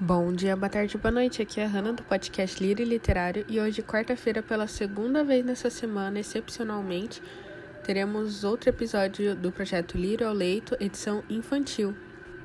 [0.00, 1.42] Bom dia, boa tarde, boa noite.
[1.42, 5.68] Aqui é a Hanna do podcast Lírio Literário e hoje, quarta-feira, pela segunda vez nessa
[5.70, 7.20] semana, excepcionalmente,
[7.82, 11.96] teremos outro episódio do projeto Lírio ao Leito, edição infantil.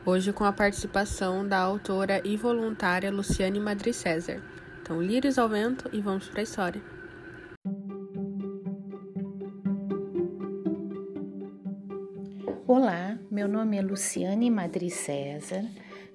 [0.04, 4.42] Hoje com a participação da autora e voluntária Luciane Madri César.
[4.82, 6.82] Então, lírios ao vento e vamos para a história.
[12.66, 15.64] Olá, meu nome é Luciane Madri César.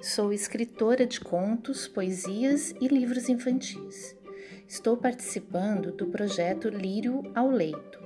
[0.01, 4.17] Sou escritora de contos, poesias e livros infantis.
[4.65, 8.01] Estou participando do projeto Lírio ao Leito.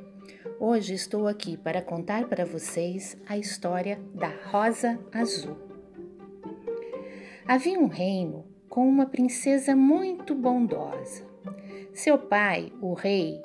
[0.59, 5.59] Hoje estou aqui para contar para vocês a história da Rosa Azul.
[7.47, 11.27] Havia um reino com uma princesa muito bondosa.
[11.93, 13.39] Seu pai, o rei,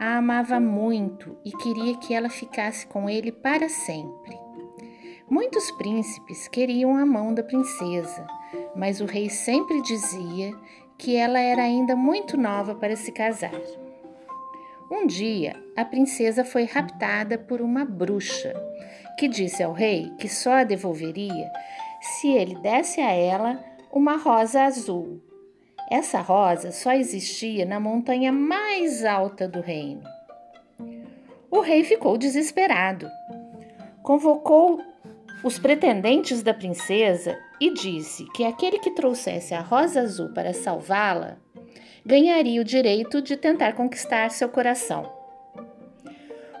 [0.00, 4.41] a amava muito e queria que ela ficasse com ele para sempre.
[5.32, 8.26] Muitos príncipes queriam a mão da princesa,
[8.76, 10.54] mas o rei sempre dizia
[10.98, 13.58] que ela era ainda muito nova para se casar.
[14.90, 18.52] Um dia, a princesa foi raptada por uma bruxa,
[19.18, 21.50] que disse ao rei que só a devolveria
[22.02, 23.58] se ele desse a ela
[23.90, 25.18] uma rosa azul.
[25.90, 30.02] Essa rosa só existia na montanha mais alta do reino.
[31.50, 33.08] O rei ficou desesperado.
[34.02, 34.92] Convocou
[35.42, 41.38] os pretendentes da princesa e disse que aquele que trouxesse a rosa azul para salvá-la
[42.04, 45.12] ganharia o direito de tentar conquistar seu coração.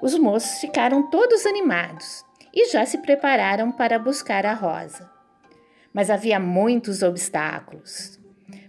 [0.00, 5.10] Os moços ficaram todos animados e já se prepararam para buscar a rosa.
[5.92, 8.18] Mas havia muitos obstáculos.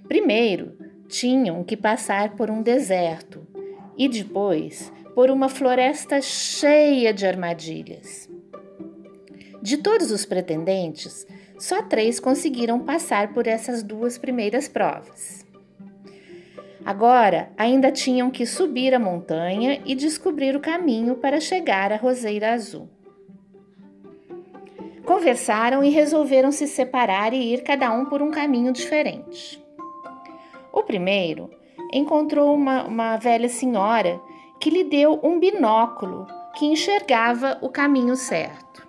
[0.08, 3.48] Primeiro, tinham que passar por um deserto
[3.98, 8.30] e depois por uma floresta cheia de armadilhas.
[9.64, 11.26] De todos os pretendentes,
[11.58, 15.46] só três conseguiram passar por essas duas primeiras provas.
[16.86, 22.52] Agora, ainda tinham que subir a montanha e descobrir o caminho para chegar à Roseira
[22.52, 22.90] Azul.
[25.06, 29.64] Conversaram e resolveram se separar e ir cada um por um caminho diferente.
[30.74, 31.50] O primeiro
[31.94, 34.20] encontrou uma, uma velha senhora
[34.60, 38.83] que lhe deu um binóculo que enxergava o caminho certo.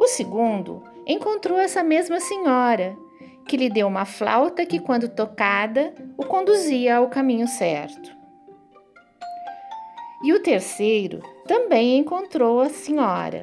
[0.00, 2.96] O segundo encontrou essa mesma senhora,
[3.46, 8.10] que lhe deu uma flauta que, quando tocada, o conduzia ao caminho certo.
[10.24, 13.42] E o terceiro também encontrou a senhora,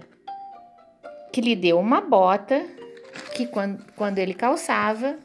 [1.31, 2.66] que lhe deu uma bota
[3.35, 5.16] que, quando, quando ele calçava,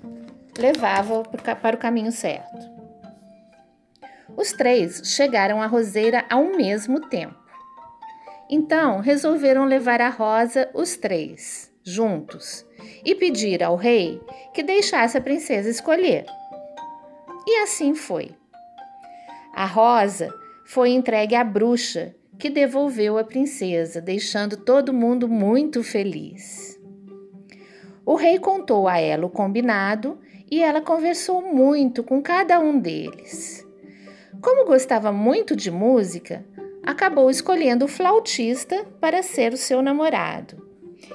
[0.59, 1.23] levava
[1.63, 2.71] para o caminho certo.
[4.37, 7.42] Os três chegaram à roseira ao mesmo tempo.
[8.55, 12.67] Então resolveram levar a Rosa os três, juntos,
[13.03, 14.21] e pedir ao rei
[14.53, 16.27] que deixasse a princesa escolher.
[17.47, 18.33] E assim foi.
[19.55, 20.29] A Rosa
[20.67, 26.79] foi entregue à bruxa, que devolveu a princesa, deixando todo mundo muito feliz.
[28.05, 30.21] O rei contou a ela o combinado
[30.51, 33.67] e ela conversou muito com cada um deles.
[34.43, 36.45] Como gostava muito de música,
[36.83, 40.67] acabou escolhendo o flautista para ser o seu namorado.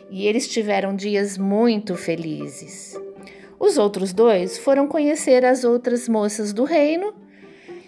[0.10, 3.00] E eles tiveram dias muito felizes.
[3.60, 7.14] Os outros dois foram conhecer as outras moças do reino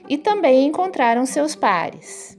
[0.07, 2.37] e também encontraram seus pares.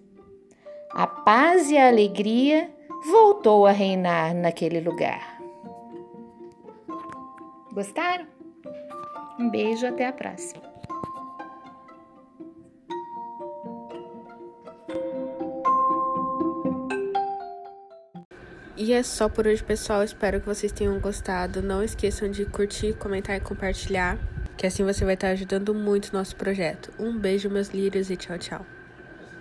[0.90, 2.68] A paz e a alegria
[3.10, 5.40] voltou a reinar naquele lugar.
[7.72, 8.26] Gostaram?
[9.38, 10.69] Um beijo, até a próxima.
[18.82, 20.02] E é só por hoje, pessoal.
[20.02, 21.60] Espero que vocês tenham gostado.
[21.60, 24.16] Não esqueçam de curtir, comentar e compartilhar,
[24.56, 26.90] que assim você vai estar ajudando muito o nosso projeto.
[26.98, 28.64] Um beijo, meus lírios, e tchau, tchau.